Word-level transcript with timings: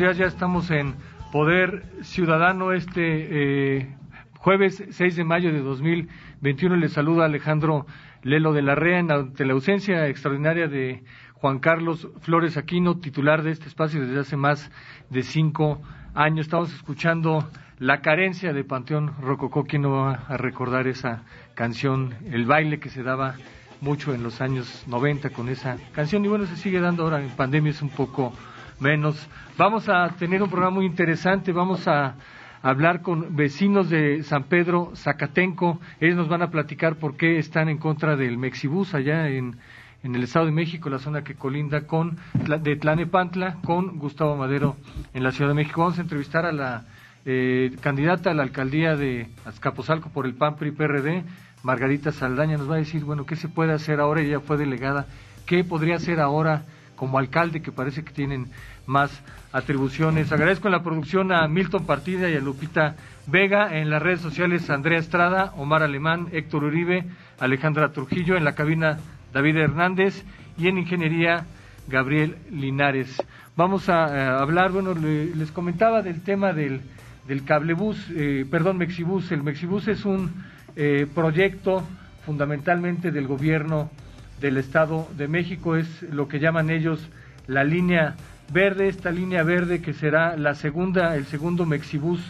Días, 0.00 0.16
ya 0.16 0.24
estamos 0.24 0.70
en 0.70 0.94
Poder 1.30 1.84
Ciudadano 2.00 2.72
este 2.72 3.80
eh, 3.80 3.96
jueves 4.38 4.82
6 4.88 5.16
de 5.16 5.24
mayo 5.24 5.52
de 5.52 5.60
2021. 5.60 6.76
Les 6.76 6.94
saluda 6.94 7.26
Alejandro 7.26 7.84
Lelo 8.22 8.54
de 8.54 8.62
la 8.62 8.74
Rea 8.74 9.00
ante 9.00 9.44
la 9.44 9.52
ausencia 9.52 10.08
extraordinaria 10.08 10.68
de 10.68 11.04
Juan 11.34 11.58
Carlos 11.58 12.08
Flores 12.22 12.56
Aquino, 12.56 12.96
titular 12.96 13.42
de 13.42 13.50
este 13.50 13.68
espacio 13.68 14.00
desde 14.00 14.20
hace 14.20 14.38
más 14.38 14.70
de 15.10 15.22
cinco 15.22 15.82
años. 16.14 16.46
Estamos 16.46 16.72
escuchando 16.72 17.50
la 17.78 18.00
carencia 18.00 18.54
de 18.54 18.64
Panteón 18.64 19.12
Rococó. 19.20 19.64
¿Quién 19.64 19.82
no 19.82 19.90
va 19.90 20.14
a 20.28 20.38
recordar 20.38 20.86
esa 20.86 21.24
canción, 21.54 22.14
el 22.24 22.46
baile 22.46 22.80
que 22.80 22.88
se 22.88 23.02
daba 23.02 23.34
mucho 23.82 24.14
en 24.14 24.22
los 24.22 24.40
años 24.40 24.82
90 24.86 25.28
con 25.28 25.50
esa 25.50 25.76
canción? 25.92 26.24
Y 26.24 26.28
bueno, 26.28 26.46
se 26.46 26.56
sigue 26.56 26.80
dando 26.80 27.02
ahora 27.02 27.20
en 27.20 27.28
pandemia, 27.28 27.72
es 27.72 27.82
un 27.82 27.90
poco 27.90 28.32
menos. 28.80 29.28
Vamos 29.58 29.88
a 29.88 30.08
tener 30.18 30.42
un 30.42 30.48
programa 30.48 30.76
muy 30.76 30.86
interesante, 30.86 31.52
vamos 31.52 31.86
a 31.86 32.14
hablar 32.62 33.02
con 33.02 33.36
vecinos 33.36 33.90
de 33.90 34.22
San 34.22 34.44
Pedro 34.44 34.92
Zacatenco. 34.96 35.78
Ellos 36.00 36.16
nos 36.16 36.28
van 36.28 36.42
a 36.42 36.50
platicar 36.50 36.96
por 36.96 37.16
qué 37.16 37.38
están 37.38 37.68
en 37.68 37.78
contra 37.78 38.16
del 38.16 38.38
Mexibus 38.38 38.94
allá 38.94 39.28
en, 39.28 39.56
en 40.02 40.14
el 40.14 40.22
Estado 40.22 40.46
de 40.46 40.52
México, 40.52 40.88
la 40.88 40.98
zona 40.98 41.22
que 41.22 41.34
colinda 41.34 41.86
con 41.86 42.18
de 42.34 42.76
Tlanepantla, 42.76 43.58
con 43.64 43.98
Gustavo 43.98 44.36
Madero 44.36 44.76
en 45.12 45.22
la 45.22 45.32
Ciudad 45.32 45.50
de 45.50 45.54
México. 45.54 45.82
Vamos 45.82 45.98
a 45.98 46.02
entrevistar 46.02 46.46
a 46.46 46.52
la 46.52 46.84
eh, 47.26 47.76
candidata 47.80 48.30
a 48.30 48.34
la 48.34 48.42
alcaldía 48.42 48.96
de 48.96 49.28
Azcapotzalco 49.44 50.08
por 50.08 50.24
el 50.24 50.34
PAN 50.34 50.56
PRI 50.56 50.70
PRD, 50.70 51.24
Margarita 51.62 52.12
Saldaña. 52.12 52.56
Nos 52.56 52.70
va 52.70 52.76
a 52.76 52.78
decir, 52.78 53.04
bueno, 53.04 53.26
qué 53.26 53.36
se 53.36 53.48
puede 53.48 53.72
hacer 53.72 54.00
ahora. 54.00 54.22
Ella 54.22 54.40
fue 54.40 54.56
delegada. 54.56 55.06
¿Qué 55.44 55.64
podría 55.64 55.96
hacer 55.96 56.20
ahora 56.20 56.64
como 57.00 57.18
alcalde, 57.18 57.62
que 57.62 57.72
parece 57.72 58.04
que 58.04 58.12
tienen 58.12 58.48
más 58.84 59.10
atribuciones. 59.54 60.30
Agradezco 60.32 60.68
en 60.68 60.72
la 60.72 60.82
producción 60.82 61.32
a 61.32 61.48
Milton 61.48 61.86
Partida 61.86 62.28
y 62.28 62.36
a 62.36 62.40
Lupita 62.40 62.94
Vega, 63.26 63.74
en 63.78 63.88
las 63.88 64.02
redes 64.02 64.20
sociales 64.20 64.68
Andrea 64.68 64.98
Estrada, 64.98 65.54
Omar 65.56 65.82
Alemán, 65.82 66.28
Héctor 66.30 66.64
Uribe, 66.64 67.06
Alejandra 67.38 67.92
Trujillo, 67.92 68.36
en 68.36 68.44
la 68.44 68.54
cabina 68.54 68.98
David 69.32 69.56
Hernández 69.56 70.26
y 70.58 70.68
en 70.68 70.76
ingeniería 70.76 71.46
Gabriel 71.88 72.36
Linares. 72.50 73.16
Vamos 73.56 73.88
a, 73.88 74.14
eh, 74.14 74.20
hablar, 74.38 74.70
bueno, 74.70 74.92
les 74.94 75.50
comentaba 75.52 76.02
del 76.02 76.20
tema 76.20 76.52
del, 76.52 76.82
del 77.26 77.44
cablebús, 77.44 78.10
eh, 78.10 78.44
perdón, 78.50 78.76
Mexibus. 78.76 79.32
El 79.32 79.42
Mexibus 79.42 79.88
es 79.88 80.04
un 80.04 80.30
eh, 80.76 81.06
proyecto 81.14 81.82
fundamentalmente 82.26 83.10
del 83.10 83.26
gobierno 83.26 83.90
del 84.40 84.56
Estado 84.56 85.08
de 85.16 85.28
México, 85.28 85.76
es 85.76 86.02
lo 86.02 86.28
que 86.28 86.38
llaman 86.38 86.70
ellos 86.70 87.08
la 87.46 87.64
línea 87.64 88.14
verde, 88.52 88.88
esta 88.88 89.10
línea 89.10 89.42
verde 89.42 89.80
que 89.80 89.92
será 89.92 90.36
la 90.36 90.54
segunda, 90.54 91.16
el 91.16 91.26
segundo 91.26 91.66
Mexibus 91.66 92.20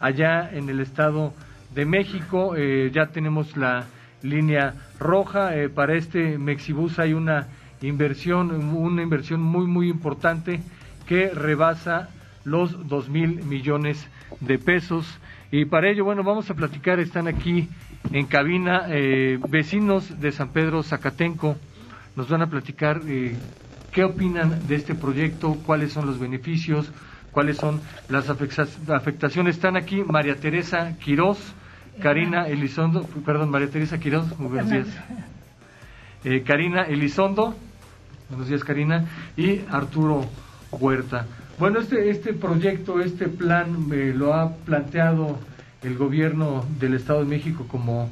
allá 0.00 0.50
en 0.52 0.68
el 0.68 0.80
Estado 0.80 1.32
de 1.74 1.84
México. 1.86 2.54
Eh, 2.56 2.90
ya 2.92 3.06
tenemos 3.06 3.56
la 3.56 3.84
línea 4.22 4.74
roja. 4.98 5.56
Eh, 5.56 5.68
para 5.68 5.94
este 5.94 6.38
Mexibus 6.38 6.98
hay 6.98 7.14
una 7.14 7.48
inversión, 7.80 8.50
una 8.74 9.02
inversión 9.02 9.40
muy, 9.40 9.66
muy 9.66 9.88
importante 9.88 10.60
que 11.06 11.30
rebasa 11.30 12.08
los 12.44 12.88
dos 12.88 13.08
mil 13.08 13.42
millones 13.44 14.08
de 14.40 14.58
pesos. 14.58 15.06
Y 15.50 15.64
para 15.66 15.90
ello, 15.90 16.04
bueno, 16.04 16.22
vamos 16.22 16.50
a 16.50 16.54
platicar, 16.54 16.98
están 16.98 17.28
aquí 17.28 17.68
en 18.12 18.26
cabina 18.26 18.86
eh, 18.88 19.38
vecinos 19.48 20.20
de 20.20 20.32
San 20.32 20.50
Pedro 20.50 20.82
Zacatenco, 20.82 21.56
nos 22.14 22.28
van 22.28 22.42
a 22.42 22.46
platicar 22.46 23.00
eh, 23.06 23.36
qué 23.90 24.04
opinan 24.04 24.66
de 24.66 24.74
este 24.74 24.94
proyecto, 24.94 25.56
cuáles 25.64 25.92
son 25.92 26.06
los 26.06 26.18
beneficios, 26.18 26.90
cuáles 27.30 27.56
son 27.56 27.80
las 28.08 28.28
afectaciones. 28.28 29.56
Están 29.56 29.76
aquí 29.76 30.02
María 30.04 30.36
Teresa 30.36 30.96
Quirós, 30.98 31.38
Karina 32.00 32.48
Elizondo, 32.48 33.04
perdón, 33.24 33.50
María 33.50 33.70
Teresa 33.70 33.98
Quirós, 33.98 34.36
buenos 34.38 34.70
días. 34.70 34.88
Eh, 36.24 36.44
Karina 36.44 36.82
Elizondo, 36.82 37.52
buenos 38.28 38.46
días 38.46 38.62
Karina, 38.62 39.06
y 39.36 39.62
Arturo 39.68 40.24
Huerta. 40.70 41.26
Bueno, 41.58 41.80
este, 41.80 42.10
este 42.10 42.32
proyecto, 42.32 43.00
este 43.00 43.26
plan 43.26 43.88
me 43.88 44.14
lo 44.14 44.32
ha 44.32 44.52
planteado 44.54 45.40
el 45.82 45.96
gobierno 45.96 46.64
del 46.78 46.94
Estado 46.94 47.18
de 47.20 47.26
México 47.26 47.66
como 47.68 48.08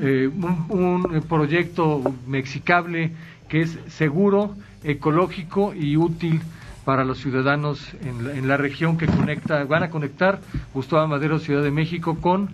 eh, 0.00 0.30
un, 0.68 1.24
proyecto 1.28 2.02
mexicable 2.26 3.12
que 3.48 3.62
es 3.62 3.78
seguro, 3.88 4.54
ecológico 4.82 5.72
y 5.74 5.96
útil 5.96 6.40
para 6.84 7.04
los 7.04 7.18
ciudadanos 7.18 7.92
en 8.02 8.48
la, 8.48 8.56
región 8.56 8.98
que 8.98 9.06
conecta, 9.06 9.62
van 9.64 9.84
a 9.84 9.90
conectar 9.90 10.40
Gustavo 10.74 11.06
Madero, 11.06 11.38
Ciudad 11.38 11.62
de 11.62 11.70
México, 11.70 12.18
con 12.20 12.48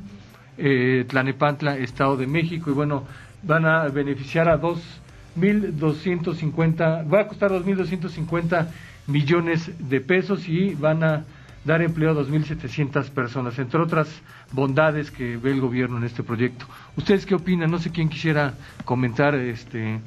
eh, 0.58 1.06
Tlanepantla, 1.08 1.78
Estado 1.78 2.18
de 2.18 2.26
México, 2.26 2.70
y 2.70 2.74
bueno, 2.74 3.04
van 3.42 3.64
a 3.64 3.88
beneficiar 3.88 4.50
a 4.50 4.60
2.250, 4.60 7.10
va 7.10 7.20
a 7.20 7.28
costar 7.28 7.52
2.250 7.52 8.66
millones 9.06 9.70
de 9.78 10.02
pesos 10.02 10.46
y 10.48 10.74
van 10.74 11.02
a 11.02 11.24
dar 11.68 11.82
empleo 11.82 12.10
a 12.10 12.14
2.700 12.14 13.10
personas, 13.10 13.58
entre 13.58 13.78
otras 13.78 14.08
bondades 14.52 15.10
que 15.10 15.36
ve 15.36 15.52
el 15.52 15.60
gobierno 15.60 15.98
en 15.98 16.04
este 16.04 16.22
proyecto. 16.22 16.64
¿Ustedes 16.96 17.26
qué 17.26 17.34
opinan? 17.34 17.70
No 17.70 17.78
sé 17.78 17.92
quién 17.92 18.08
quisiera 18.08 18.54
comentar. 18.84 19.34
este 19.34 20.00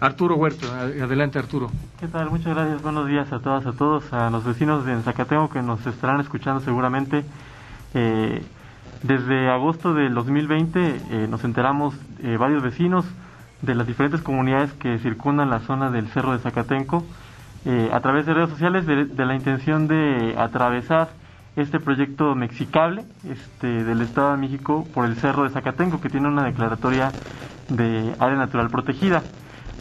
Arturo 0.00 0.36
Huerta, 0.36 0.82
adelante 0.82 1.40
Arturo. 1.40 1.72
¿Qué 1.98 2.06
tal? 2.06 2.30
Muchas 2.30 2.54
gracias, 2.54 2.80
buenos 2.82 3.08
días 3.08 3.32
a 3.32 3.40
todas, 3.40 3.66
a 3.66 3.72
todos, 3.72 4.12
a 4.12 4.30
los 4.30 4.44
vecinos 4.44 4.86
de 4.86 5.02
Zacateco 5.02 5.50
que 5.50 5.60
nos 5.60 5.84
estarán 5.86 6.20
escuchando 6.20 6.60
seguramente. 6.60 7.24
Eh, 7.94 8.40
desde 9.02 9.48
agosto 9.48 9.94
del 9.94 10.14
2020 10.14 11.00
eh, 11.10 11.26
nos 11.28 11.42
enteramos 11.42 11.96
eh, 12.22 12.36
varios 12.36 12.62
vecinos 12.62 13.04
de 13.62 13.74
las 13.74 13.88
diferentes 13.88 14.20
comunidades 14.20 14.72
que 14.74 14.98
circundan 14.98 15.50
la 15.50 15.60
zona 15.60 15.90
del 15.90 16.06
Cerro 16.08 16.32
de 16.32 16.38
Zacatenco 16.38 17.04
eh, 17.70 17.90
a 17.92 18.00
través 18.00 18.24
de 18.24 18.32
redes 18.32 18.48
sociales 18.48 18.86
de, 18.86 19.26
la 19.26 19.34
intención 19.34 19.88
de 19.88 20.34
atravesar 20.38 21.10
este 21.54 21.78
proyecto 21.78 22.34
mexicable 22.34 23.04
este, 23.28 23.84
del 23.84 24.00
Estado 24.00 24.30
de 24.30 24.38
México 24.38 24.88
por 24.94 25.04
el 25.04 25.16
Cerro 25.16 25.42
de 25.44 25.50
Zacatenco, 25.50 26.00
que 26.00 26.08
tiene 26.08 26.28
una 26.28 26.44
declaratoria 26.44 27.12
de 27.68 28.14
área 28.20 28.38
natural 28.38 28.70
protegida. 28.70 29.22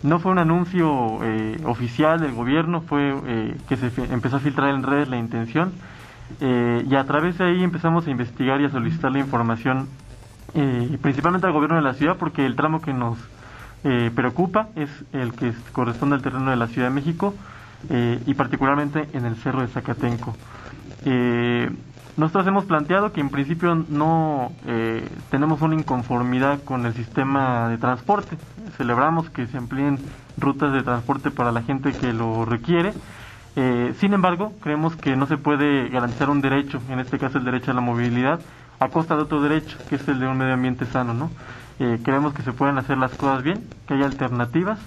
No 0.04 0.20
fue 0.20 0.34
un 0.34 0.40
anuncio 0.40 1.24
eh, 1.24 1.62
oficial 1.64 2.20
del 2.20 2.34
gobierno, 2.34 2.82
fue 2.82 3.16
eh, 3.26 3.56
que 3.70 3.78
se 3.78 3.90
empezó 4.12 4.36
a 4.36 4.40
filtrar 4.40 4.72
en 4.72 4.84
redes 4.84 5.08
la 5.08 5.18
intención 5.18 5.72
y 6.42 6.94
a 6.94 7.06
través 7.06 7.38
de 7.38 7.46
ahí 7.46 7.64
empezamos 7.64 8.06
a 8.06 8.12
investigar 8.12 8.60
y 8.60 8.66
a 8.66 8.70
solicitar 8.70 9.14
la 9.14 9.20
información 9.20 9.88
principalmente 11.02 11.48
al 11.48 11.54
gobierno 11.54 11.78
de 11.78 11.84
la 11.84 11.94
ciudad 11.94 12.18
porque 12.20 12.46
el 12.46 12.58
tramo 12.58 12.82
que 12.82 12.92
nos 12.92 13.18
preocupa 14.14 14.68
es 14.76 14.90
el 15.14 15.32
que 15.32 15.54
corresponde 15.72 16.16
al 16.16 16.22
terreno 16.22 16.52
de 16.52 16.58
la 16.58 16.68
Ciudad 16.68 16.90
de 16.90 16.96
México 16.96 17.34
eh, 17.90 18.20
y 18.26 18.34
particularmente 18.34 19.08
en 19.14 19.26
el 19.26 19.36
Cerro 19.38 19.62
de 19.62 19.68
Zacatenco. 19.68 20.36
Eh, 21.06 21.70
nosotros 22.18 22.48
hemos 22.48 22.66
planteado 22.66 23.12
que 23.12 23.22
en 23.22 23.30
principio 23.30 23.76
no 23.76 24.52
eh, 24.66 25.08
tenemos 25.30 25.62
una 25.62 25.76
inconformidad 25.76 26.64
con 26.64 26.86
el 26.86 26.94
sistema 26.94 27.70
de 27.70 27.78
transporte. 27.78 28.38
Celebramos 28.76 29.30
que 29.30 29.46
se 29.48 29.58
amplíen 29.58 30.00
rutas 30.38 30.74
de 30.74 30.82
transporte 30.82 31.30
para 31.30 31.52
la 31.52 31.62
gente 31.62 31.94
que 31.94 32.14
lo 32.14 32.46
requiere. 32.46 32.94
sin 34.00 34.14
embargo, 34.14 34.54
creemos 34.62 34.96
que 34.96 35.16
no 35.16 35.26
se 35.26 35.38
puede 35.38 35.90
garantizar 35.90 36.30
un 36.30 36.42
derecho, 36.42 36.80
en 36.90 37.00
este 37.00 37.18
caso 37.18 37.40
el 37.40 37.46
derecho 37.46 37.72
a 37.72 37.74
la 37.74 37.82
movilidad, 37.82 38.40
a 38.80 38.90
costa 38.90 39.16
de 39.16 39.24
otro 39.24 39.42
derecho, 39.42 39.78
que 39.90 39.96
es 39.96 40.08
el 40.08 40.20
de 40.20 40.28
un 40.28 40.38
medio 40.38 40.54
ambiente 40.54 40.86
sano, 40.86 41.14
¿no? 41.16 41.32
eh, 41.80 42.00
creemos 42.04 42.34
que 42.34 42.42
se 42.42 42.54
pueden 42.54 42.78
hacer 42.78 42.98
las 42.98 43.12
cosas 43.12 43.44
bien, 43.44 43.64
que 43.88 43.94
hay 43.94 44.04
alternativas 44.04 44.80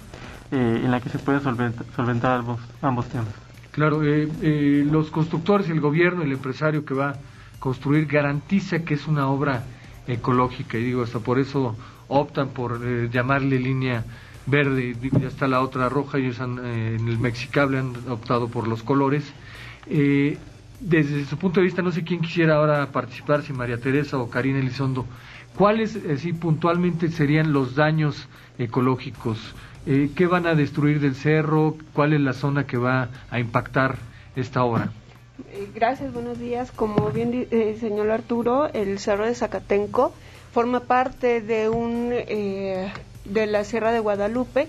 eh, 0.51 0.81
en 0.83 0.91
las 0.91 1.01
que 1.01 1.09
se 1.09 1.19
pueden 1.19 1.41
solventar, 1.41 2.39
ambos, 2.39 2.59
ambos 2.81 3.07
temas. 3.09 3.29
Claro, 3.71 4.01
eh, 4.03 4.85
los 4.89 5.09
constructores, 5.09 5.69
el 5.69 5.79
gobierno, 5.79 6.23
el 6.23 6.31
empresario 6.31 6.83
que 6.83 6.93
va 6.93 7.09
a 7.09 7.15
construir 7.59 8.05
garantiza 8.05 8.79
que 8.79 8.95
es 8.95 9.07
una 9.07 9.27
obra 9.27 9.63
ecológica 10.07 10.77
y 10.77 10.83
digo, 10.83 11.03
hasta 11.03 11.19
por 11.19 11.39
eso 11.39 11.75
optan 12.07 12.49
por 12.49 12.81
llamarle 13.09 13.59
línea 13.59 14.03
verde, 14.45 14.95
digo, 14.99 15.19
ya 15.19 15.27
está 15.27 15.47
la 15.47 15.61
otra 15.61 15.87
roja, 15.87 16.17
ellos 16.17 16.41
han, 16.41 16.57
en 16.57 17.07
el 17.07 17.19
Mexicable 17.19 17.77
han 17.77 17.93
optado 18.09 18.49
por 18.49 18.67
los 18.67 18.83
colores. 18.83 19.31
desde 19.87 21.25
su 21.25 21.37
punto 21.37 21.61
de 21.61 21.67
vista, 21.67 21.81
no 21.81 21.91
sé 21.91 22.03
quién 22.03 22.19
quisiera 22.19 22.55
ahora 22.55 22.91
participar, 22.91 23.43
si 23.43 23.53
María 23.53 23.79
Teresa 23.79 24.17
o 24.17 24.29
Karina 24.29 24.59
Elizondo, 24.59 25.05
¿Cuáles, 25.55 25.95
eh, 25.95 26.33
puntualmente 26.39 27.09
serían 27.09 27.51
los 27.53 27.75
daños 27.75 28.27
ecológicos? 28.57 29.37
Eh, 29.85 30.11
¿Qué 30.15 30.27
van 30.27 30.45
a 30.45 30.53
destruir 30.53 30.99
del 30.99 31.15
cerro? 31.15 31.75
¿Cuál 31.93 32.13
es 32.13 32.21
la 32.21 32.33
zona 32.33 32.67
que 32.67 32.77
va 32.77 33.09
a 33.31 33.39
impactar 33.39 33.97
esta 34.35 34.63
obra? 34.63 34.91
Eh, 35.51 35.69
gracias, 35.73 36.13
buenos 36.13 36.39
días. 36.39 36.71
Como 36.71 37.09
bien 37.09 37.47
eh, 37.49 37.77
señaló 37.79 38.13
Arturo, 38.13 38.71
el 38.73 38.99
Cerro 38.99 39.25
de 39.25 39.33
Zacatenco 39.33 40.13
forma 40.53 40.81
parte 40.81 41.41
de 41.41 41.69
un 41.69 42.09
de 42.09 43.47
la 43.47 43.63
Sierra 43.63 43.91
de 43.91 43.99
Guadalupe, 43.99 44.67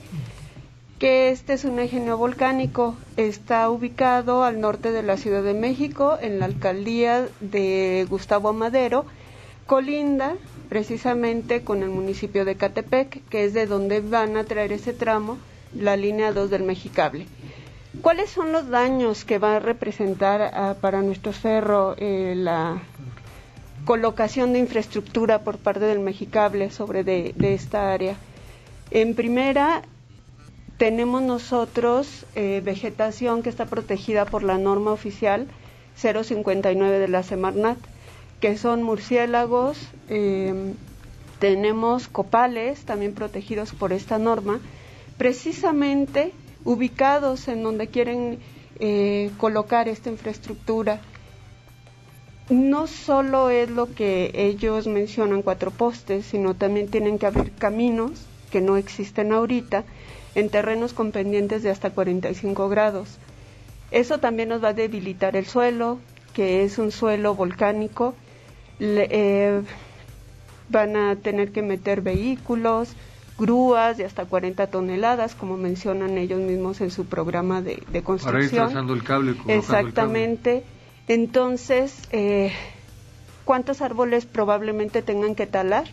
que 0.99 1.31
este 1.31 1.55
es 1.55 1.64
un 1.64 1.79
eje 1.79 2.00
neovolcánico. 2.00 2.97
Está 3.19 3.69
ubicado 3.69 4.44
al 4.44 4.61
norte 4.61 4.93
de 4.93 5.03
la 5.03 5.19
Ciudad 5.19 5.43
de 5.43 5.55
México, 5.55 6.17
en 6.20 6.38
la 6.38 6.47
alcaldía 6.47 7.26
de 7.41 8.06
Gustavo 8.09 8.53
Madero. 8.53 9.05
Colinda 9.67 10.35
precisamente 10.72 11.64
con 11.64 11.82
el 11.82 11.90
municipio 11.90 12.46
de 12.46 12.54
Catepec, 12.56 13.28
que 13.28 13.44
es 13.44 13.52
de 13.52 13.66
donde 13.66 14.00
van 14.00 14.38
a 14.38 14.44
traer 14.44 14.72
ese 14.72 14.94
tramo, 14.94 15.36
la 15.74 15.98
línea 15.98 16.32
2 16.32 16.48
del 16.48 16.62
Mexicable. 16.62 17.26
¿Cuáles 18.00 18.30
son 18.30 18.52
los 18.52 18.70
daños 18.70 19.26
que 19.26 19.38
va 19.38 19.56
a 19.56 19.58
representar 19.58 20.40
ah, 20.40 20.76
para 20.80 21.02
nuestro 21.02 21.34
cerro 21.34 21.94
eh, 21.98 22.32
la 22.34 22.80
colocación 23.84 24.54
de 24.54 24.60
infraestructura 24.60 25.40
por 25.44 25.58
parte 25.58 25.80
del 25.80 26.00
Mexicable 26.00 26.70
sobre 26.70 27.04
de, 27.04 27.34
esta 27.38 27.92
área? 27.92 28.16
En 28.90 29.14
primera, 29.14 29.82
tenemos 30.78 31.20
nosotros 31.20 32.25
eh, 32.34 32.62
vegetación 32.64 33.42
que 33.42 33.50
está 33.50 33.66
protegida 33.66 34.25
por 34.25 34.42
la 34.42 34.56
norma 34.56 34.90
oficial 34.92 35.48
059 35.96 36.98
de 36.98 37.08
la 37.08 37.22
Semarnat 37.22 37.76
que 38.42 38.58
son 38.58 38.82
murciélagos, 38.82 39.78
em, 40.08 40.74
tenemos 41.38 42.08
copales 42.08 42.84
también 42.84 43.14
protegidos 43.14 43.70
por 43.72 43.92
esta 43.92 44.18
norma, 44.18 44.58
precisamente 45.16 46.32
ubicados 46.64 47.46
en 47.46 47.62
donde 47.62 47.86
quieren 47.86 48.40
eh, 48.80 49.30
colocar 49.38 49.88
esta 49.88 50.10
infraestructura. 50.10 51.00
No 52.50 52.88
solo 52.88 53.48
es 53.48 53.70
lo 53.70 53.94
que 53.94 54.32
ellos 54.34 54.88
mencionan 54.88 55.42
cuatro 55.42 55.70
postes, 55.70 56.26
sino 56.26 56.54
también 56.54 56.88
tienen 56.88 57.20
que 57.20 57.26
haber 57.26 57.52
caminos 57.52 58.10
que 58.50 58.60
no 58.60 58.76
existen 58.76 59.32
ahorita 59.32 59.84
en 60.34 60.48
terrenos 60.48 60.94
con 60.94 61.12
pendientes 61.12 61.62
de 61.62 61.70
hasta 61.70 61.90
45 61.90 62.68
grados. 62.68 63.18
Eso 63.92 64.18
también 64.18 64.48
nos 64.48 64.64
va 64.64 64.70
a 64.70 64.74
debilitar 64.74 65.36
el 65.36 65.46
suelo, 65.46 66.00
que 66.34 66.64
es 66.64 66.78
un 66.78 66.90
suelo 66.90 67.36
volcánico 67.36 68.16
eh, 68.80 69.62
van 70.69 70.96
a 70.96 71.16
tener 71.16 71.52
que 71.52 71.62
meter 71.62 72.00
vehículos, 72.00 72.94
grúas 73.38 73.96
de 73.96 74.04
hasta 74.04 74.24
40 74.24 74.66
toneladas, 74.69 75.34
como 75.34 75.56
mencionan 75.56 76.19
ellos 76.19 76.40
mismos 76.40 76.80
en 76.80 76.90
su 76.90 77.06
programa 77.06 77.62
de, 77.62 77.76
construcción. 78.02 78.72
Para 78.72 78.84
ir 78.84 78.90
el 78.90 79.04
cable. 79.04 79.34
Exactamente. 79.48 80.64
Entonces, 81.08 82.08
eh, 82.12 82.52
¿cuántos 83.44 83.82
árboles 83.82 84.26
probablemente 84.26 85.02
tengan 85.02 85.34
que 85.34 85.46
talar? 85.46 85.86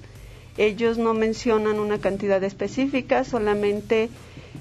Ellos 0.57 0.97
no 0.97 1.13
mencionan 1.13 1.79
una 1.79 1.99
cantidad 1.99 2.43
específica, 2.43 3.23
solamente 3.23 4.09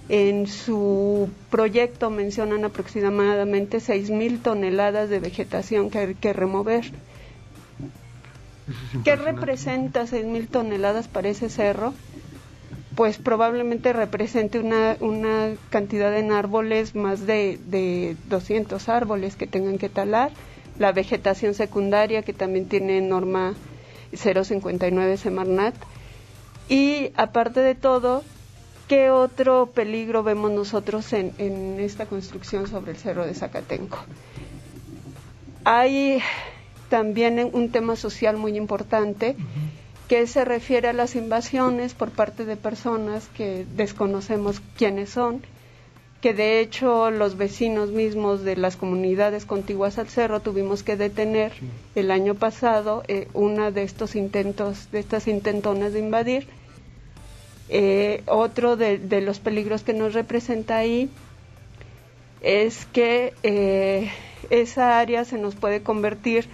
en 0.08 0.46
su 0.46 1.28
proyecto 1.50 2.08
mencionan 2.10 2.64
aproximadamente 2.64 3.78
6.000 3.78 4.40
toneladas 4.40 5.10
de 5.10 5.18
vegetación 5.18 5.90
que 5.90 5.98
hay 5.98 6.14
que 6.14 6.32
remover. 6.32 6.92
¿Qué 9.04 9.16
representa 9.16 10.02
6.000 10.02 10.48
toneladas 10.48 11.08
para 11.08 11.28
ese 11.28 11.48
cerro? 11.48 11.94
Pues 12.94 13.18
probablemente 13.18 13.92
represente 13.92 14.58
una, 14.58 14.96
una 15.00 15.54
cantidad 15.70 16.16
en 16.16 16.32
árboles, 16.32 16.94
más 16.94 17.26
de, 17.26 17.58
de 17.66 18.16
200 18.28 18.88
árboles 18.88 19.36
que 19.36 19.46
tengan 19.46 19.78
que 19.78 19.88
talar, 19.88 20.32
la 20.78 20.92
vegetación 20.92 21.54
secundaria 21.54 22.22
que 22.22 22.32
también 22.32 22.68
tiene 22.68 23.00
norma 23.00 23.54
059 24.12 25.16
Semarnat. 25.16 25.74
Y 26.68 27.12
aparte 27.14 27.60
de 27.60 27.74
todo, 27.74 28.22
¿qué 28.88 29.10
otro 29.10 29.66
peligro 29.66 30.22
vemos 30.22 30.50
nosotros 30.50 31.12
en, 31.12 31.32
en 31.38 31.80
esta 31.80 32.06
construcción 32.06 32.66
sobre 32.66 32.92
el 32.92 32.98
Cerro 32.98 33.24
de 33.26 33.34
Zacatenco? 33.34 33.98
Hay 35.64 36.20
también 36.88 37.50
un 37.52 37.70
tema 37.70 37.96
social 37.96 38.36
muy 38.36 38.56
importante 38.56 39.36
que 40.08 40.26
se 40.26 40.44
refiere 40.44 40.88
a 40.88 40.92
las 40.94 41.14
invasiones 41.16 41.92
por 41.92 42.10
parte 42.10 42.44
de 42.46 42.56
personas 42.56 43.28
que 43.36 43.66
desconocemos 43.76 44.62
quiénes 44.76 45.10
son, 45.10 45.42
que 46.22 46.32
de 46.32 46.60
hecho 46.60 47.10
los 47.10 47.36
vecinos 47.36 47.90
mismos 47.90 48.42
de 48.42 48.56
las 48.56 48.76
comunidades 48.76 49.44
contiguas 49.44 49.98
al 49.98 50.08
cerro 50.08 50.40
tuvimos 50.40 50.82
que 50.82 50.96
detener 50.96 51.52
el 51.94 52.10
año 52.10 52.34
pasado 52.34 53.04
eh, 53.06 53.28
una 53.34 53.70
de 53.70 53.82
estos 53.82 54.16
intentos, 54.16 54.90
de 54.90 54.98
estas 54.98 55.28
intentonas 55.28 55.92
de 55.92 56.00
invadir. 56.00 56.48
Eh, 57.68 58.22
otro 58.26 58.76
de, 58.76 58.98
los 59.20 59.40
peligros 59.40 59.82
que 59.82 59.92
nos 59.92 60.14
representa 60.14 60.78
ahí 60.78 61.10
es 62.40 62.86
que 62.86 63.34
eh, 63.42 64.10
esa 64.48 64.98
área 64.98 65.26
se 65.26 65.36
nos 65.36 65.54
puede 65.54 65.82
convertir 65.82 66.48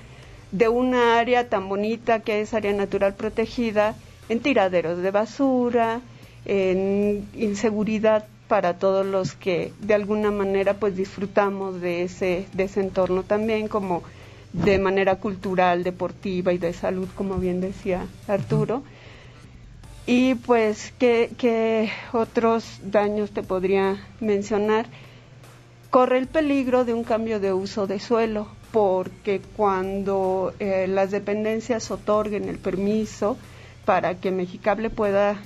de 0.54 0.68
una 0.68 1.18
área 1.18 1.48
tan 1.48 1.68
bonita 1.68 2.20
que 2.20 2.40
es 2.40 2.54
área 2.54 2.72
natural 2.72 3.14
protegida 3.14 3.96
en 4.28 4.38
tiraderos 4.38 4.98
de 4.98 5.10
basura, 5.10 6.00
en 6.44 7.26
inseguridad 7.34 8.26
para 8.46 8.78
todos 8.78 9.04
los 9.04 9.32
que 9.32 9.72
de 9.80 9.94
alguna 9.94 10.30
manera 10.30 10.74
pues 10.74 10.94
disfrutamos 10.94 11.80
de 11.80 12.04
ese, 12.04 12.46
de 12.52 12.64
ese 12.64 12.80
entorno 12.82 13.24
también 13.24 13.66
como 13.66 14.04
de 14.52 14.78
manera 14.78 15.16
cultural, 15.16 15.82
deportiva 15.82 16.52
y 16.52 16.58
de 16.58 16.72
salud, 16.72 17.08
como 17.16 17.38
bien 17.38 17.60
decía 17.60 18.06
Arturo. 18.28 18.84
Y 20.06 20.36
pues, 20.36 20.92
¿qué, 21.00 21.32
qué 21.36 21.90
otros 22.12 22.78
daños 22.84 23.32
te 23.32 23.42
podría 23.42 23.96
mencionar? 24.20 24.86
Corre 25.90 26.18
el 26.18 26.28
peligro 26.28 26.84
de 26.84 26.94
un 26.94 27.02
cambio 27.02 27.40
de 27.40 27.52
uso 27.52 27.88
de 27.88 27.98
suelo 27.98 28.46
porque 28.74 29.40
cuando 29.56 30.52
eh, 30.58 30.88
las 30.88 31.12
dependencias 31.12 31.92
otorguen 31.92 32.48
el 32.48 32.58
permiso 32.58 33.36
para 33.84 34.16
que 34.16 34.32
Mexicable 34.32 34.90
pueda 34.90 35.36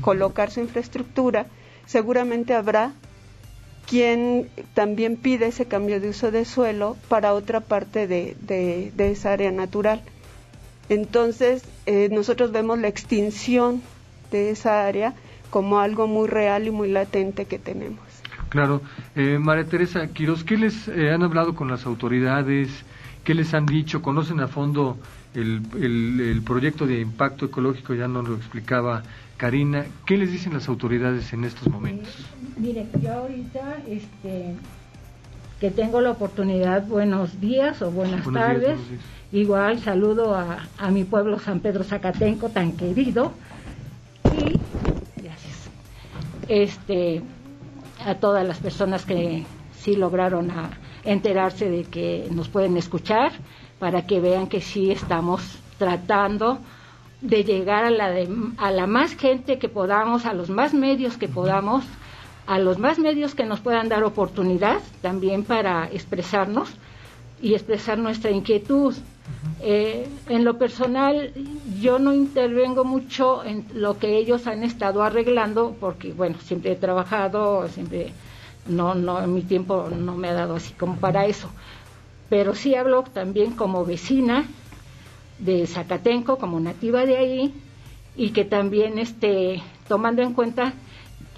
colocar 0.00 0.50
su 0.50 0.58
infraestructura, 0.58 1.46
seguramente 1.86 2.52
habrá 2.52 2.92
quien 3.86 4.50
también 4.74 5.16
pide 5.16 5.46
ese 5.46 5.66
cambio 5.66 6.00
de 6.00 6.08
uso 6.08 6.32
de 6.32 6.44
suelo 6.44 6.96
para 7.06 7.34
otra 7.34 7.60
parte 7.60 8.08
de, 8.08 8.92
esa 8.98 9.32
área 9.34 9.52
natural. 9.52 10.02
Entonces, 10.88 11.62
eh, 11.86 12.08
nosotros 12.10 12.50
vemos 12.50 12.80
la 12.80 12.88
extinción 12.88 13.82
de 14.32 14.50
esa 14.50 14.84
área 14.84 15.14
como 15.50 15.78
algo 15.78 16.08
muy 16.08 16.26
real 16.26 16.66
y 16.66 16.72
muy 16.72 16.90
latente 16.90 17.44
que 17.44 17.60
tenemos. 17.60 18.03
Claro. 18.54 18.82
Eh, 19.16 19.36
María 19.40 19.64
Teresa 19.64 20.06
Quiroz, 20.06 20.44
¿qué 20.44 20.56
les 20.56 20.86
eh, 20.86 21.10
han 21.10 21.24
hablado 21.24 21.56
con 21.56 21.66
las 21.66 21.86
autoridades? 21.86 22.70
¿Qué 23.24 23.34
les 23.34 23.52
han 23.52 23.66
dicho? 23.66 24.00
¿Conocen 24.00 24.38
a 24.38 24.46
fondo 24.46 24.96
el, 25.34 25.60
el, 25.74 26.40
proyecto 26.42 26.86
de 26.86 27.00
impacto 27.00 27.46
ecológico? 27.46 27.94
Ya 27.94 28.06
nos 28.06 28.28
lo 28.28 28.36
explicaba 28.36 29.02
Karina. 29.38 29.86
¿Qué 30.06 30.16
les 30.16 30.30
dicen 30.30 30.52
las 30.52 30.68
autoridades 30.68 31.32
en 31.32 31.42
estos 31.42 31.66
momentos? 31.66 32.08
mire, 32.56 32.86
yo 33.02 33.12
ahorita 33.12 33.78
este, 33.88 34.54
que 35.58 35.72
tengo 35.72 36.00
la 36.00 36.12
oportunidad, 36.12 36.86
buenos 36.86 37.40
días 37.40 37.82
o 37.82 37.90
buenas 37.90 38.24
tardes. 38.32 38.78
Igual 39.32 39.80
saludo 39.80 40.36
a, 40.36 40.68
a 40.78 40.92
mi 40.92 41.02
pueblo 41.02 41.40
San 41.40 41.58
Pedro 41.58 41.82
Zacatenco, 41.82 42.50
tan 42.50 42.70
querido. 42.76 43.32
Y, 44.32 44.60
gracias. 45.20 45.68
Este, 46.46 47.20
a 48.04 48.14
todas 48.16 48.46
las 48.46 48.58
personas 48.58 49.04
que 49.04 49.44
sí 49.76 49.96
lograron 49.96 50.50
enterarse 51.04 51.68
de 51.68 51.84
que 51.84 52.28
nos 52.30 52.48
pueden 52.48 52.76
escuchar 52.76 53.32
para 53.78 54.06
que 54.06 54.20
vean 54.20 54.46
que 54.46 54.60
sí 54.60 54.90
estamos 54.90 55.58
tratando 55.78 56.58
de 57.20 57.44
llegar 57.44 57.84
a 57.84 57.90
la, 57.90 58.14
a 58.58 58.70
la 58.70 58.86
más 58.86 59.14
gente 59.14 59.58
que 59.58 59.68
podamos, 59.68 60.26
a 60.26 60.34
los 60.34 60.50
más 60.50 60.74
medios 60.74 61.16
que 61.16 61.28
podamos, 61.28 61.84
a 62.46 62.58
los 62.58 62.78
más 62.78 62.98
medios 62.98 63.34
que 63.34 63.44
nos 63.44 63.60
puedan 63.60 63.88
dar 63.88 64.04
oportunidad 64.04 64.78
también 65.00 65.44
para 65.44 65.86
expresarnos 65.90 66.68
y 67.40 67.54
expresar 67.54 67.98
nuestra 67.98 68.30
inquietud. 68.30 68.94
Eh, 69.60 70.08
en 70.28 70.44
lo 70.44 70.58
personal, 70.58 71.32
yo 71.80 71.98
no 71.98 72.12
intervengo 72.12 72.84
mucho 72.84 73.42
en 73.44 73.64
lo 73.72 73.98
que 73.98 74.18
ellos 74.18 74.46
han 74.46 74.62
estado 74.62 75.02
arreglando, 75.02 75.74
porque, 75.80 76.12
bueno, 76.12 76.36
siempre 76.40 76.72
he 76.72 76.76
trabajado, 76.76 77.66
siempre, 77.68 78.12
no, 78.66 78.94
no, 78.94 79.26
mi 79.26 79.42
tiempo 79.42 79.88
no 79.88 80.16
me 80.16 80.28
ha 80.28 80.34
dado 80.34 80.56
así 80.56 80.74
como 80.74 80.96
para 80.96 81.24
eso. 81.26 81.48
Pero 82.28 82.54
sí 82.54 82.74
hablo 82.74 83.04
también 83.04 83.52
como 83.52 83.86
vecina 83.86 84.44
de 85.38 85.66
Zacatenco, 85.66 86.36
como 86.36 86.60
nativa 86.60 87.06
de 87.06 87.16
ahí, 87.16 87.54
y 88.16 88.30
que 88.30 88.44
también, 88.44 88.98
este, 88.98 89.62
tomando 89.88 90.22
en 90.22 90.34
cuenta 90.34 90.74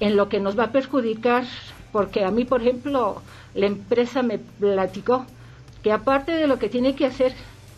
en 0.01 0.17
lo 0.17 0.29
que 0.29 0.41
nos 0.41 0.59
va 0.59 0.65
a 0.65 0.73
perjudicar, 0.73 1.45
porque 1.93 2.25
a 2.25 2.31
mí, 2.31 2.45
por 2.45 2.61
ejemplo, 2.61 3.23
la 3.55 3.67
empresa 3.67 4.23
me 4.23 4.39
platicó 4.39 5.27
que 5.83 5.93
aparte 5.93 6.33
de 6.33 6.47
lo 6.47 6.59
que 6.59 6.69
tiene 6.69 6.95
que 6.95 7.07
hacer, 7.07 7.33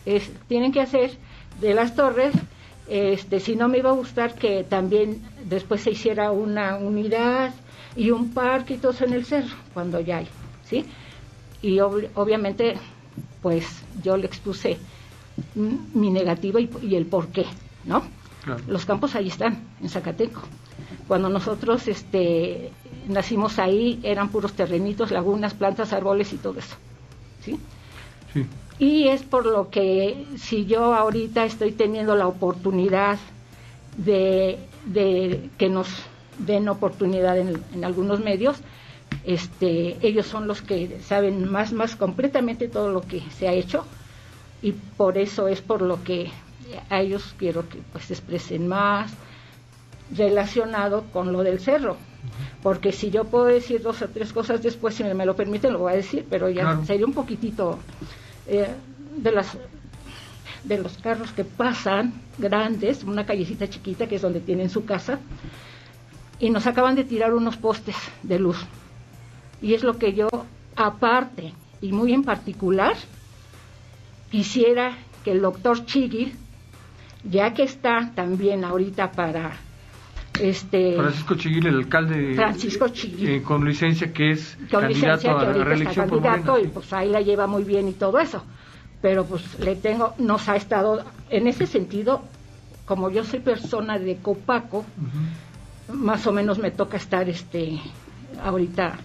es, 0.05 0.31
tienen 0.47 0.71
que 0.71 0.81
hacer 0.81 1.11
de 1.59 1.73
las 1.73 1.95
torres, 1.95 2.33
este, 2.87 3.39
si 3.39 3.55
no 3.55 3.67
me 3.67 3.77
iba 3.77 3.89
a 3.89 3.93
gustar 3.93 4.33
que 4.33 4.63
también 4.63 5.21
después 5.45 5.81
se 5.81 5.91
hiciera 5.91 6.31
una 6.31 6.77
unidad 6.77 7.53
y 7.95 8.11
un 8.11 8.33
parque 8.33 8.75
y 8.75 8.77
todo 8.77 8.91
eso 8.91 9.05
en 9.05 9.13
el 9.13 9.25
cerro, 9.25 9.55
cuando 9.73 9.99
ya 9.99 10.17
hay, 10.17 10.27
¿sí? 10.63 10.85
Y 11.61 11.79
obviamente, 11.79 12.77
pues 13.41 13.83
yo 14.03 14.17
le 14.17 14.25
expuse 14.25 14.77
mi 15.55 16.09
negativa 16.09 16.59
y, 16.59 16.95
el 16.95 17.05
por 17.05 17.27
qué, 17.27 17.45
¿no? 17.85 18.03
Los 18.67 18.85
campos 18.85 19.15
ahí 19.15 19.27
están, 19.27 19.59
en 19.81 19.89
Zacateco. 19.89 20.41
Cuando 21.07 21.29
nosotros 21.29 21.87
este, 21.87 22.71
nacimos 23.07 23.59
ahí 23.59 23.99
eran 24.03 24.29
puros 24.29 24.53
terrenitos, 24.53 25.11
lagunas, 25.11 25.53
plantas, 25.53 25.93
árboles 25.93 26.33
y 26.33 26.37
todo 26.37 26.57
eso. 26.57 26.75
¿sí? 27.43 27.59
Y 28.79 29.09
es 29.09 29.23
por 29.23 29.45
lo 29.45 29.69
que 29.69 30.25
si 30.37 30.65
yo 30.65 30.93
ahorita 30.95 31.43
estoy 31.43 31.73
teniendo 31.73 32.15
la 32.15 32.27
oportunidad 32.27 33.19
de, 33.97 34.57
que 35.57 35.69
nos 35.69 35.89
den 36.37 36.69
oportunidad 36.69 37.37
en, 37.37 37.83
algunos 37.83 38.21
medios, 38.21 38.57
este, 39.25 39.97
ellos 40.01 40.27
son 40.27 40.47
los 40.47 40.61
que 40.61 41.01
saben 41.01 41.51
más, 41.51 41.73
más 41.73 41.97
completamente 41.97 42.69
todo 42.69 42.89
lo 42.89 43.01
que 43.01 43.21
se 43.37 43.49
ha 43.49 43.51
hecho. 43.51 43.83
Y 44.61 44.71
por 44.71 45.17
eso 45.17 45.49
es 45.49 45.59
por 45.59 45.81
lo 45.81 46.01
que 46.03 46.31
a 46.89 47.01
ellos 47.01 47.35
quiero 47.37 47.67
que 47.67 47.79
pues 47.91 48.09
expresen 48.11 48.67
más, 48.67 49.11
relacionado 50.15 51.03
con 51.11 51.33
lo 51.33 51.43
del 51.43 51.59
cerro. 51.59 51.97
Porque 52.63 52.93
si 52.93 53.09
yo 53.09 53.25
puedo 53.25 53.45
decir 53.45 53.81
dos 53.81 54.01
o 54.01 54.07
tres 54.07 54.31
cosas 54.31 54.61
después, 54.63 54.95
si 54.95 55.03
me 55.03 55.25
lo 55.25 55.35
permiten, 55.35 55.73
lo 55.73 55.79
voy 55.79 55.93
a 55.93 55.95
decir, 55.97 56.25
pero 56.29 56.49
ya 56.49 56.81
sería 56.85 57.05
un 57.05 57.13
poquitito 57.13 57.77
eh, 58.49 58.67
de 59.17 59.31
las 59.31 59.57
de 60.63 60.77
los 60.77 60.97
carros 60.97 61.31
que 61.31 61.45
pasan 61.45 62.13
grandes, 62.37 63.03
una 63.03 63.25
callecita 63.25 63.69
chiquita 63.69 64.07
que 64.07 64.15
es 64.15 64.21
donde 64.21 64.41
tienen 64.41 64.69
su 64.69 64.85
casa, 64.85 65.19
y 66.39 66.49
nos 66.49 66.67
acaban 66.67 66.95
de 66.95 67.03
tirar 67.03 67.33
unos 67.33 67.57
postes 67.57 67.95
de 68.23 68.39
luz. 68.39 68.57
Y 69.61 69.73
es 69.73 69.83
lo 69.83 69.97
que 69.97 70.13
yo, 70.13 70.29
aparte 70.75 71.53
y 71.81 71.91
muy 71.91 72.13
en 72.13 72.23
particular, 72.23 72.95
quisiera 74.31 74.97
que 75.23 75.31
el 75.31 75.41
doctor 75.41 75.85
Chigil, 75.85 76.35
ya 77.23 77.53
que 77.53 77.63
está 77.63 78.11
también 78.15 78.63
ahorita 78.63 79.11
para 79.11 79.57
este 80.39 80.95
Francisco 80.95 81.35
Chiguil, 81.35 81.67
el 81.67 81.75
alcalde 81.75 82.33
Francisco 82.35 82.87
eh, 83.19 83.41
con 83.43 83.65
licencia 83.65 84.11
que 84.13 84.31
es 84.31 84.57
candidato 84.69 85.37
a 85.37 85.43
la 85.43 85.63
reelección 85.63 86.09
y 86.63 86.67
pues 86.67 86.93
ahí 86.93 87.09
la 87.09 87.21
lleva 87.21 87.47
muy 87.47 87.63
bien 87.63 87.87
y 87.87 87.93
todo 87.93 88.19
eso. 88.19 88.43
Pero 89.01 89.25
pues 89.25 89.59
le 89.59 89.75
tengo 89.75 90.13
nos 90.17 90.49
ha 90.49 90.55
estado 90.55 91.03
en 91.29 91.47
ese 91.47 91.65
sentido 91.67 92.21
como 92.85 93.09
yo 93.09 93.23
soy 93.23 93.39
persona 93.39 93.99
de 93.99 94.17
Copaco 94.17 94.85
más 95.93 96.25
o 96.27 96.31
menos 96.31 96.59
me 96.59 96.71
toca 96.71 96.97
estar 96.97 97.29
este 97.29 97.79
ahorita 98.43 98.97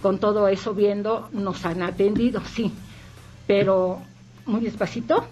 con 0.00 0.18
todo 0.18 0.48
eso 0.48 0.74
viendo 0.74 1.28
nos 1.32 1.64
han 1.64 1.82
atendido 1.82 2.40
sí. 2.44 2.72
Pero 3.46 4.00
muy 4.46 4.60
despacito. 4.60 5.24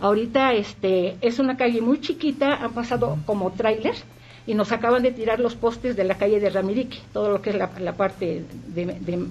Ahorita 0.00 0.52
este 0.52 1.16
es 1.20 1.38
una 1.38 1.56
calle 1.56 1.80
muy 1.80 2.00
chiquita 2.00 2.54
han 2.56 2.72
pasado 2.72 3.18
como 3.26 3.52
trailers 3.52 4.04
y 4.46 4.54
nos 4.54 4.72
acaban 4.72 5.02
de 5.02 5.12
tirar 5.12 5.40
los 5.40 5.54
postes 5.54 5.96
de 5.96 6.04
la 6.04 6.16
calle 6.16 6.40
de 6.40 6.50
Ramirique, 6.50 6.98
todo 7.12 7.30
lo 7.30 7.42
que 7.42 7.50
es 7.50 7.56
la, 7.56 7.92
parte 7.94 8.44
de, 8.68 9.28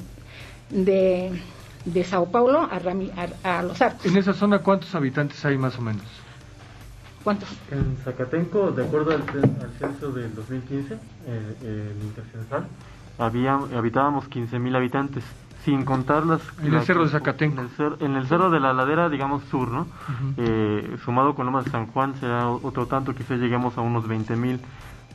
de, 0.70 1.32
de, 1.86 2.04
Sao 2.04 2.30
Paulo 2.30 2.70
a, 2.70 3.62
Los 3.64 3.82
Arcos. 3.82 4.06
¿En 4.06 4.18
esa 4.18 4.34
zona 4.34 4.60
cuántos 4.60 4.94
habitantes 4.94 5.44
hay 5.46 5.58
más 5.58 5.78
o 5.78 5.82
menos? 5.82 6.04
¿Cuántos? 7.24 7.50
En 7.72 7.98
Zacatenco, 8.04 8.72
de 8.72 8.86
acuerdo 8.86 9.12
al, 9.12 9.24
censo 9.80 10.12
del 10.12 10.36
2015, 10.36 10.94
eh, 10.94 11.56
el 11.62 12.04
intercensal, 12.04 12.68
había, 13.18 13.56
habitábamos 13.56 14.30
15.000 14.30 14.76
habitantes 14.76 15.24
sin 15.64 15.84
contar 15.84 16.28
las... 16.28 16.42
En 16.62 16.76
el 16.76 16.84
cerro 16.84 17.06
de 17.06 17.10
Zacatenco. 17.10 17.64
En 18.00 18.16
el, 18.16 18.28
cerro 18.28 18.52
de 18.52 18.60
la 18.60 18.72
ladera, 18.74 19.10
digamos, 19.10 19.44
sur, 19.46 19.70
¿no? 19.70 19.88
Eh, 20.38 20.98
sumado 21.04 21.34
con 21.34 21.48
Lomas 21.48 21.66
de 21.66 21.72
San 21.72 21.88
Juan 21.88 22.14
será 22.20 22.50
otro 22.50 22.86
tanto, 22.86 23.16
quizás 23.16 23.40
lleguemos 23.40 23.76
a 23.76 23.82
unos 23.82 24.06
20.000 24.06 24.60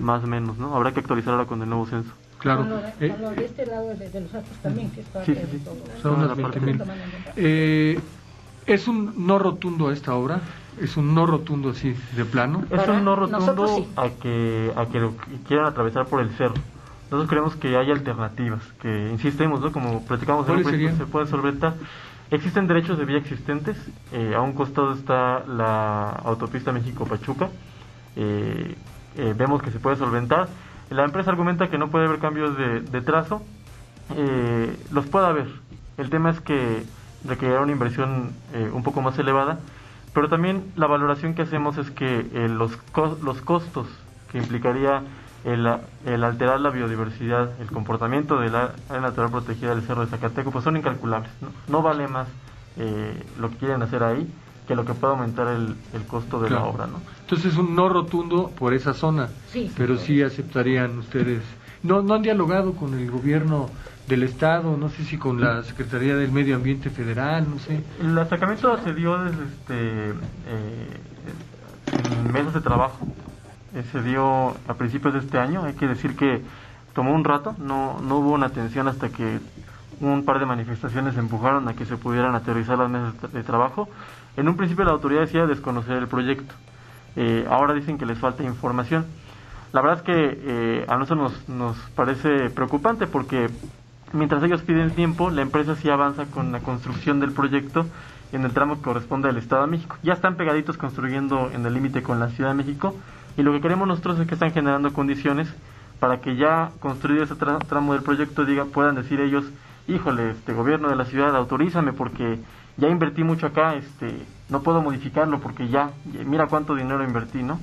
más 0.01 0.25
o 0.25 0.27
menos, 0.27 0.59
¿no? 0.59 0.75
Habrá 0.75 0.93
que 0.93 1.01
actualizar 1.01 1.35
ahora 1.35 1.47
con 1.47 1.63
el 1.63 1.69
nuevo 1.69 1.87
censo. 1.87 2.13
Claro. 2.39 2.65
de, 2.65 3.07
eh, 3.07 3.15
este 3.45 3.67
lado 3.67 3.89
de, 3.89 4.21
los 4.21 4.35
Altos 4.35 4.57
también, 4.63 4.91
que 4.91 5.03
es 5.03 5.07
parte 5.09 5.35
de 5.35 5.59
todo. 5.59 5.77
Son 6.01 6.21
unas 6.21 6.37
20.000. 6.37 6.85
Eh, 7.37 8.01
¿Es 8.67 8.89
un 8.89 9.27
no 9.27 9.39
rotundo 9.39 9.89
a 9.89 9.93
esta 9.93 10.15
hora? 10.15 10.41
¿Es 10.81 10.97
un 10.97 11.15
no 11.15 11.27
rotundo 11.27 11.71
así, 11.71 11.95
de 12.17 12.25
plano? 12.25 12.65
Es 12.71 12.89
un 12.89 13.05
no 13.05 13.17
rotundo 13.17 13.87
a, 13.97 14.09
que, 14.09 14.73
a 14.75 14.87
que 14.87 15.11
quieran 15.47 15.67
atravesar 15.67 16.07
por 16.07 16.21
el 16.23 16.31
cerro. 16.31 16.55
Nosotros 17.11 17.29
creemos 17.29 17.57
que 17.57 17.77
hay 17.77 17.91
alternativas, 17.91 18.63
que 18.81 19.11
insistimos, 19.11 19.61
¿no? 19.61 19.73
Como 19.73 20.03
platicamos, 20.05 20.47
se 20.47 21.07
puede 21.07 21.27
solventar. 21.27 21.75
Existen 22.31 22.69
derechos 22.69 22.97
de 22.97 23.05
vía 23.05 23.19
existentes. 23.19 23.77
Eh, 24.13 24.35
a 24.37 24.41
un 24.41 24.53
costado 24.53 24.93
está 24.95 25.45
la 25.47 26.11
autopista 26.11 26.71
México-Pachuca. 26.71 27.49
Eh, 28.15 28.77
eh, 29.17 29.35
vemos 29.37 29.63
que 29.63 29.71
se 29.71 29.79
puede 29.79 29.97
solventar. 29.97 30.49
La 30.91 31.05
empresa 31.05 31.31
argumenta 31.31 31.69
que 31.69 31.79
no 31.79 31.89
puede 31.89 32.07
haber 32.07 32.19
cambios 32.19 32.57
de, 32.57 33.01
trazo. 33.01 33.43
Eh, 34.17 34.77
los 34.91 35.07
puede 35.07 35.27
haber. 35.27 35.47
El 35.99 36.11
tema 36.11 36.31
es 36.31 36.41
que 36.41 36.85
requerirá 37.25 37.61
una 37.61 37.73
inversión 37.73 38.33
eh, 38.55 38.71
un 38.73 38.83
poco 38.83 39.01
más 39.03 39.19
elevada. 39.19 39.59
Pero 40.13 40.29
también 40.29 40.73
la 40.75 40.89
valoración 40.89 41.35
que 41.35 41.43
hacemos 41.43 41.79
es 41.79 41.91
que 41.93 42.27
los, 42.49 42.77
los 43.23 43.41
costos 43.43 43.87
que 44.33 44.39
implicaría 44.39 45.03
el, 45.45 45.67
alterar 46.25 46.61
la 46.61 46.71
biodiversidad, 46.71 47.51
el 47.61 47.71
comportamiento 47.71 48.41
de 48.41 48.51
la 48.51 48.73
área 48.89 49.03
natural 49.03 49.31
protegida 49.31 49.73
del 49.73 49.83
Cerro 49.83 50.05
de 50.05 50.11
Zacateco, 50.11 50.51
pues 50.51 50.65
son 50.65 50.77
incalculables. 50.77 51.31
No, 51.69 51.81
vale 51.81 52.09
más 52.09 52.27
lo 53.39 53.51
que 53.51 53.57
quieren 53.59 53.83
hacer 53.83 54.03
ahí 54.03 54.29
que 54.67 54.75
lo 54.75 54.85
que 54.85 54.95
pueda 54.95 55.15
aumentar 55.15 55.49
el, 55.49 55.75
el 55.93 56.03
costo 56.07 56.41
de 56.41 56.51
la 56.51 56.65
obra, 56.65 56.87
¿no? 56.87 57.01
Entonces 57.23 57.57
un 57.57 57.75
no 57.75 57.89
rotundo 57.89 58.51
por 58.51 58.75
esa 58.75 58.95
zona, 58.95 59.29
sí, 59.49 59.71
pero 59.77 59.97
sí 59.97 60.23
aceptarían 60.23 60.99
ustedes. 60.99 61.43
No, 61.83 62.03
no 62.03 62.15
han 62.15 62.23
dialogado 62.23 62.75
con 62.75 62.95
el 62.95 63.11
gobierno 63.11 63.71
del 64.07 64.25
estado, 64.25 64.77
no 64.77 64.89
sé 64.91 65.05
si 65.05 65.17
con 65.17 65.41
la 65.41 65.63
Secretaría 65.63 66.17
del 66.17 66.33
Medio 66.33 66.57
Ambiente 66.57 66.91
Federal, 66.91 67.47
no 67.49 67.59
sé. 67.59 67.83
El 68.01 68.19
acercamiento 68.19 68.77
se 68.83 68.93
dio 68.93 69.17
desde 69.19 69.45
este 69.45 70.11
eh, 70.11 71.01
en 71.93 72.33
meses 72.33 72.53
de 72.55 72.61
trabajo. 72.61 72.99
Eh, 73.75 73.85
se 73.93 74.03
dio 74.03 74.57
a 74.67 74.75
principios 74.75 75.15
de 75.15 75.21
este 75.21 75.39
año. 75.39 75.65
Hay 75.65 75.75
que 75.75 75.87
decir 75.87 76.17
que 76.17 76.43
tomó 76.93 77.15
un 77.15 77.25
rato, 77.25 77.55
no, 77.59 78.01
no 78.01 78.19
hubo 78.19 78.33
una 78.33 78.47
atención 78.47 78.89
hasta 78.89 79.09
que 79.11 79.39
un 80.01 80.25
par 80.25 80.39
de 80.39 80.47
manifestaciones 80.47 81.17
empujaron 81.17 81.69
a 81.69 81.75
que 81.75 81.85
se 81.85 81.97
pudieran 81.97 82.35
aterrizar 82.35 82.79
las 82.79 82.91
mesas 82.91 83.33
de 83.33 83.43
trabajo. 83.43 83.89
En 84.37 84.49
un 84.49 84.57
principio 84.57 84.85
la 84.85 84.93
autoridad 84.93 85.23
decía 85.23 85.47
desconocer 85.47 85.97
el 85.97 86.09
proyecto. 86.09 86.55
Eh, 87.17 87.47
ahora 87.51 87.75
dicen 87.75 87.99
que 87.99 88.07
les 88.07 88.19
falta 88.19 88.43
información. 88.43 89.07
La 89.73 89.83
verdad 89.83 89.99
es 89.99 90.03
que 90.03 90.41
eh, 90.43 90.85
a 90.89 90.97
nosotros 90.97 91.33
nos, 91.49 91.49
nos 91.49 91.77
parece 91.91 92.51
preocupante 92.51 93.07
porque 93.07 93.49
mientras 94.13 94.43
ellos 94.43 94.63
piden 94.63 94.91
tiempo, 94.93 95.31
la 95.31 95.43
empresa 95.43 95.77
sí 95.77 95.89
avanza 95.91 96.27
con 96.27 96.51
la 96.53 96.61
construcción 96.61 97.21
del 97.21 97.33
proyecto 97.33 97.87
en 98.33 98.45
el 98.45 98.53
tramo 98.53 98.77
que 98.77 98.83
corresponde 98.83 99.29
al 99.29 99.37
Estado 99.37 99.63
de 99.63 99.71
México. 99.71 99.97
Ya 100.03 100.15
están 100.15 100.37
pegaditos 100.37 100.77
construyendo 100.77 101.51
en 101.53 101.65
el 101.67 101.75
límite 101.75 102.03
con 102.03 102.19
la 102.19 102.29
Ciudad 102.31 102.51
de 102.51 102.57
México 102.57 102.95
y 103.37 103.43
lo 103.43 103.53
que 103.53 103.61
queremos 103.61 103.87
nosotros 103.87 104.19
es 104.19 104.27
que 104.27 104.35
están 104.35 104.53
generando 104.53 104.93
condiciones 104.93 105.49
para 105.99 106.21
que 106.21 106.37
ya 106.37 106.71
construido 106.81 107.23
ese 107.25 107.35
tramo 107.37 107.93
del 107.93 108.03
proyecto 108.03 108.45
diga 108.45 108.65
puedan 108.65 108.95
decir 108.95 109.21
ellos, 109.21 109.45
híjole, 109.95 110.31
este 110.31 110.53
gobierno 110.53 110.89
de 110.89 110.97
la 110.97 111.05
ciudad 111.05 111.35
autorízame 111.35 111.93
porque 111.93 112.39
ya 112.77 112.89
invertí 112.89 113.25
mucho 113.25 113.47
acá, 113.47 113.75
este, 113.75 114.15
no 114.49 114.63
puedo 114.63 114.83
modificarlo 114.83 115.41
porque 115.41 115.69
ya, 115.69 115.91
mira 116.25 116.47
cuánto 116.47 116.75
dinero 116.75 117.05
invertí, 117.05 117.43
¿no? 117.43 117.59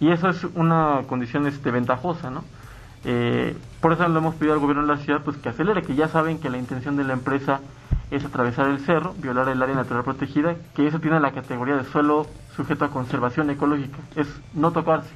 Y 0.00 0.10
eso 0.10 0.28
es 0.28 0.44
una 0.54 1.00
condición 1.06 1.46
este, 1.46 1.70
ventajosa, 1.70 2.30
¿no? 2.30 2.44
Eh, 3.04 3.56
por 3.80 3.92
eso 3.92 4.08
le 4.08 4.18
hemos 4.18 4.34
pedido 4.34 4.54
al 4.54 4.60
gobierno 4.60 4.82
de 4.82 4.88
la 4.88 4.98
ciudad 4.98 5.22
pues 5.22 5.36
que 5.36 5.48
acelere, 5.48 5.82
que 5.82 5.94
ya 5.94 6.08
saben 6.08 6.38
que 6.38 6.50
la 6.50 6.58
intención 6.58 6.96
de 6.96 7.04
la 7.04 7.12
empresa 7.12 7.60
es 8.10 8.24
atravesar 8.24 8.68
el 8.68 8.80
cerro, 8.80 9.14
violar 9.18 9.48
el 9.48 9.62
área 9.62 9.74
natural 9.74 10.04
protegida, 10.04 10.54
que 10.74 10.86
eso 10.86 11.00
tiene 11.00 11.20
la 11.20 11.32
categoría 11.32 11.76
de 11.76 11.84
suelo 11.84 12.26
sujeto 12.56 12.84
a 12.84 12.90
conservación 12.90 13.50
ecológica, 13.50 13.98
es 14.16 14.28
no 14.54 14.70
tocarse, 14.70 15.10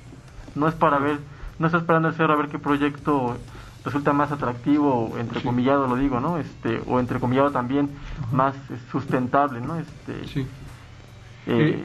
no 0.54 0.68
es 0.68 0.74
para 0.74 0.98
ver, 0.98 1.18
no 1.58 1.66
está 1.66 1.78
esperando 1.78 2.08
el 2.08 2.14
cerro 2.14 2.34
a 2.34 2.36
ver 2.36 2.48
qué 2.48 2.58
proyecto 2.58 3.36
resulta 3.84 4.12
más 4.12 4.32
atractivo, 4.32 5.14
entrecomillado 5.18 5.86
lo 5.86 5.96
digo, 5.96 6.20
¿no? 6.20 6.38
Este, 6.38 6.80
o 6.86 7.00
entrecomillado 7.00 7.50
también 7.50 7.90
más 8.32 8.54
sustentable, 8.90 9.60
¿no? 9.60 9.78
Este, 9.78 10.26
sí. 10.26 10.46
Eh, 11.46 11.82
eh, 11.82 11.84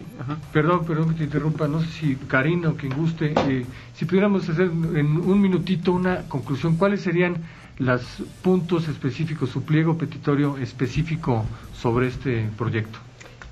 perdón, 0.51 0.85
perdón 0.85 1.09
que 1.09 1.19
te 1.19 1.23
interrumpa, 1.23 1.69
no 1.69 1.79
sé 1.81 1.87
si 1.87 2.15
Karina 2.15 2.69
o 2.69 2.75
quien 2.75 2.93
guste, 2.93 3.33
eh, 3.47 3.65
si 3.95 4.03
pudiéramos 4.03 4.47
hacer 4.49 4.65
en 4.65 5.17
un 5.17 5.41
minutito 5.41 5.93
una 5.93 6.27
conclusión, 6.27 6.75
¿cuáles 6.75 7.01
serían 7.01 7.37
los 7.77 8.01
puntos 8.41 8.89
específicos, 8.89 9.49
su 9.49 9.63
pliego 9.63 9.97
petitorio 9.97 10.57
específico 10.57 11.45
sobre 11.73 12.07
este 12.07 12.49
proyecto? 12.57 12.99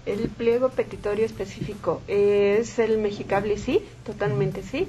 El 0.05 0.27
pliego 0.29 0.69
petitorio 0.69 1.25
específico 1.25 2.01
es 2.07 2.77
el 2.79 2.97
mexicable, 2.97 3.57
sí, 3.57 3.81
totalmente 4.05 4.63
sí, 4.63 4.87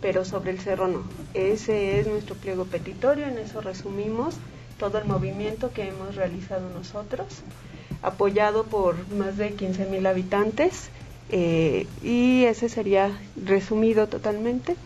pero 0.00 0.24
sobre 0.24 0.50
el 0.50 0.60
cerro 0.60 0.88
no. 0.88 1.02
Ese 1.34 2.00
es 2.00 2.06
nuestro 2.06 2.34
pliego 2.34 2.64
petitorio, 2.64 3.26
en 3.26 3.38
eso 3.38 3.60
resumimos 3.60 4.36
todo 4.78 4.98
el 4.98 5.06
movimiento 5.06 5.72
que 5.72 5.88
hemos 5.88 6.14
realizado 6.14 6.68
nosotros 6.70 7.42
apoyado 8.02 8.64
por 8.64 8.96
más 9.12 9.36
de 9.36 9.52
15 9.52 9.86
mil 9.86 10.06
habitantes 10.06 10.90
eh, 11.30 11.86
y 12.02 12.44
ese 12.44 12.68
sería 12.68 13.10
resumido 13.36 14.08
totalmente 14.08 14.76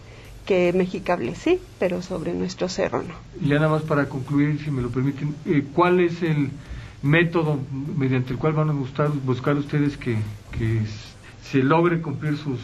que 0.46 0.72
Mexicable 0.74 1.34
sí, 1.34 1.58
pero 1.78 2.02
sobre 2.02 2.34
nuestro 2.34 2.68
cerro 2.68 3.02
no. 3.02 3.14
Ya 3.40 3.56
nada 3.56 3.68
más 3.68 3.82
para 3.82 4.08
concluir, 4.08 4.62
si 4.62 4.70
me 4.70 4.82
lo 4.82 4.90
permiten, 4.90 5.34
eh, 5.46 5.64
¿cuál 5.72 6.00
es 6.00 6.22
el 6.22 6.50
método 7.02 7.58
mediante 7.96 8.32
el 8.32 8.38
cual 8.38 8.52
van 8.52 8.68
a 8.70 8.72
buscar, 8.72 9.10
buscar 9.10 9.56
ustedes 9.56 9.96
que, 9.96 10.18
que 10.52 10.80
se 11.50 11.62
logre 11.62 12.02
cumplir 12.02 12.36
sus, 12.36 12.60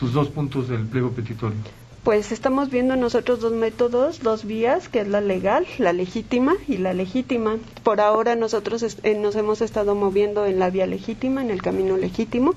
sus 0.00 0.14
dos 0.14 0.28
puntos 0.28 0.68
del 0.68 0.86
pliego 0.86 1.10
petitorio? 1.10 1.58
Pues 2.02 2.32
estamos 2.32 2.70
viendo 2.70 2.96
nosotros 2.96 3.40
dos 3.40 3.52
métodos, 3.52 4.22
dos 4.22 4.46
vías, 4.46 4.88
que 4.88 5.00
es 5.00 5.08
la 5.08 5.20
legal, 5.20 5.66
la 5.76 5.92
legítima 5.92 6.54
y 6.66 6.78
la 6.78 6.94
legítima. 6.94 7.58
Por 7.82 8.00
ahora 8.00 8.34
nosotros 8.34 8.96
eh, 9.02 9.14
nos 9.14 9.36
hemos 9.36 9.60
estado 9.60 9.94
moviendo 9.94 10.46
en 10.46 10.58
la 10.58 10.70
vía 10.70 10.86
legítima, 10.86 11.42
en 11.42 11.50
el 11.50 11.60
camino 11.60 11.98
legítimo, 11.98 12.54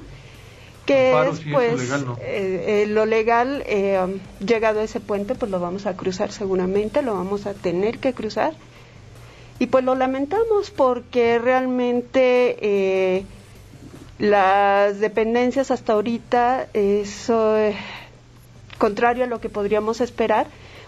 que 0.85 1.11
es 1.11 1.41
pues 1.51 1.91
eh, 1.91 2.13
eh, 2.21 2.85
lo 2.87 3.05
legal, 3.05 3.63
llegado 4.39 4.79
a 4.79 4.83
ese 4.83 5.01
puente, 5.01 5.35
pues 5.35 5.51
lo 5.51 5.59
vamos 5.59 5.85
a 5.85 5.97
cruzar 5.97 6.31
seguramente, 6.31 7.01
lo 7.01 7.13
vamos 7.13 7.45
a 7.45 7.53
tener 7.53 7.99
que 7.99 8.13
cruzar. 8.13 8.53
Y 9.59 9.67
pues 9.67 9.83
lo 9.83 9.95
lamentamos 9.95 10.71
porque 10.71 11.37
realmente 11.37 13.25
las 14.23 15.01
dependencias 15.01 15.69
hasta 15.69 15.91
ahorita, 15.91 16.67
eso 16.73 17.57
contrario 18.77 19.25
a 19.25 19.27
lo 19.27 19.41
que 19.41 19.49
podríamos 19.49 19.99
esperar, 19.99 20.47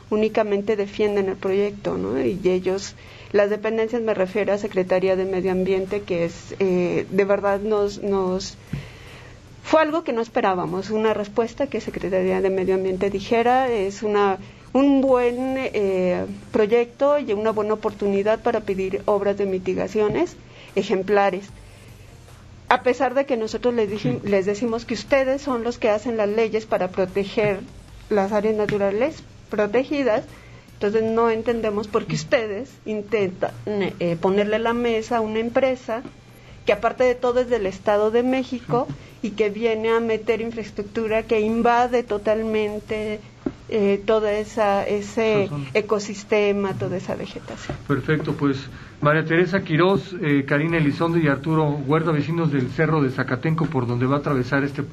únicamente 0.10 0.78
defienden 0.78 1.28
el 1.28 1.36
proyecto, 1.36 1.98
¿no? 1.98 2.18
Y 2.18 2.40
ellos, 2.46 2.96
las 3.34 3.50
dependencias 3.50 4.02
me 4.02 4.14
refiero 4.14 4.54
a 4.54 4.58
Secretaría 4.58 5.18
de 5.18 5.26
Medio 5.26 5.52
Ambiente, 5.52 6.04
que 6.04 6.24
es, 6.24 6.56
eh, 6.60 7.06
de 7.10 7.26
verdad 7.26 7.60
nos, 7.60 8.02
nos, 8.02 8.56
fue 9.64 9.82
algo 9.82 10.06
que 10.06 10.14
no 10.14 10.22
esperábamos, 10.22 10.90
una 10.90 11.14
respuesta 11.14 11.68
que 11.68 11.82
Secretaría 11.82 12.40
de 12.40 12.50
Medio 12.50 12.76
Ambiente 12.76 13.10
dijera, 13.10 13.70
es 13.70 14.02
una, 14.02 14.38
un 14.72 15.02
buen 15.02 15.56
eh, 15.58 16.26
proyecto 16.54 17.20
y 17.20 17.34
una 17.34 17.52
buena 17.52 17.74
oportunidad 17.74 18.40
para 18.40 18.62
pedir 18.62 19.02
obras 19.04 19.38
de 19.38 19.46
mitigaciones 19.46 20.38
ejemplares 20.76 21.50
a 22.70 22.82
pesar 22.84 23.14
de 23.14 23.26
que 23.26 23.38
nosotros 23.38 23.74
les, 23.74 24.24
les 24.24 24.46
decimos 24.46 24.86
que 24.86 24.94
ustedes 24.96 25.42
son 25.42 25.64
los 25.64 25.78
que 25.78 25.90
hacen 25.90 26.18
las 26.18 26.30
leyes 26.30 26.66
para 26.66 26.90
proteger 26.90 27.60
las 28.10 28.32
áreas 28.32 28.56
naturales 28.56 29.24
protegidas, 29.50 30.24
entonces 30.74 31.04
no 31.04 31.30
entendemos 31.30 31.88
por 31.88 32.06
qué 32.06 32.16
ustedes 32.16 32.70
intentan 32.86 33.52
eh, 33.66 34.18
ponerle 34.20 34.60
la 34.60 34.74
mesa 34.74 35.18
a 35.18 35.22
una 35.22 35.40
empresa 35.40 36.02
que 36.66 36.74
aparte 36.74 37.04
de 37.04 37.16
todo 37.16 37.40
es 37.42 37.50
del 37.50 37.66
Estado 37.68 38.12
de 38.12 38.24
México 38.24 38.88
y 39.22 39.32
que 39.32 39.50
viene 39.50 39.90
a 39.90 40.00
meter 40.00 40.42
infraestructura 40.42 41.24
que 41.24 41.40
invade 41.40 42.04
totalmente 42.04 43.20
eh, 43.70 44.02
todo 44.06 44.28
esa, 44.28 44.86
ese 44.86 45.50
ecosistema, 45.74 46.74
toda 46.74 46.98
esa 46.98 47.16
vegetación. 47.16 47.78
Perfecto, 47.88 48.34
pues 48.34 48.58
María 49.02 49.26
Teresa 49.26 49.64
Quirós, 49.64 50.16
eh, 50.22 50.46
Karina 50.48 50.78
Elizondo 50.78 51.18
y 51.18 51.28
Arturo 51.28 51.70
Huerta, 51.70 52.12
vecinos 52.12 52.52
del 52.52 52.70
Cerro 52.70 53.02
de 53.02 53.10
Zacatenco, 53.10 53.66
por 53.66 53.88
donde 53.88 54.06
va 54.06 54.18
a 54.18 54.20
atravesar 54.20 54.64
este, 54.64 54.84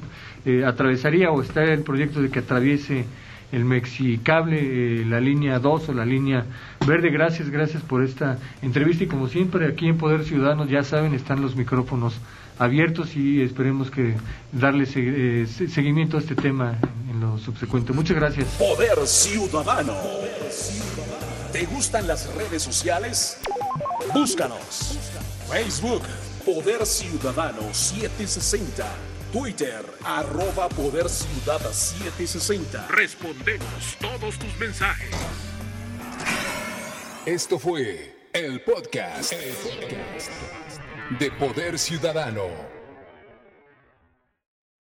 eh, 0.45 0.63
atravesaría 0.65 1.31
o 1.31 1.41
está 1.41 1.63
el 1.63 1.83
proyecto 1.83 2.21
de 2.21 2.29
que 2.29 2.39
atraviese 2.39 3.05
el 3.53 3.65
Mexicable, 3.65 4.59
eh, 4.59 5.05
la 5.05 5.19
línea 5.19 5.59
2 5.59 5.89
o 5.89 5.93
la 5.93 6.05
línea 6.05 6.45
verde. 6.85 7.11
Gracias, 7.11 7.49
gracias 7.49 7.83
por 7.83 8.03
esta 8.03 8.39
entrevista 8.61 9.03
y 9.03 9.07
como 9.07 9.27
siempre 9.27 9.67
aquí 9.67 9.87
en 9.87 9.97
Poder 9.97 10.23
Ciudadanos 10.23 10.69
ya 10.69 10.83
saben, 10.83 11.13
están 11.13 11.41
los 11.41 11.55
micrófonos 11.55 12.19
abiertos 12.57 13.15
y 13.15 13.41
esperemos 13.41 13.89
que 13.91 14.15
darle 14.51 14.85
eh, 14.95 15.45
seguimiento 15.47 16.17
a 16.17 16.19
este 16.19 16.35
tema 16.35 16.77
en 17.13 17.19
lo 17.19 17.37
subsecuente. 17.37 17.93
Muchas 17.93 18.17
gracias. 18.17 18.47
Poder 18.57 19.05
Ciudadano. 19.07 19.95
¿Te 21.51 21.65
gustan 21.65 22.07
las 22.07 22.33
redes 22.33 22.63
sociales? 22.63 23.37
Búscanos. 24.13 24.97
Facebook, 25.49 26.03
Poder 26.45 26.85
Ciudadano 26.85 27.61
760. 27.73 28.85
Twitter, 29.31 29.83
arroba 30.03 30.69
Poder 30.69 31.09
Ciudad 31.09 31.61
760. 31.71 32.87
Respondemos 32.87 33.97
todos 33.99 34.37
tus 34.37 34.57
mensajes. 34.57 35.09
Esto 37.25 37.57
fue 37.57 38.15
el 38.33 38.61
podcast, 38.61 39.33
el 39.33 39.53
podcast 39.53 40.31
de 41.19 41.31
Poder 41.31 41.79
Ciudadano. 41.79 42.72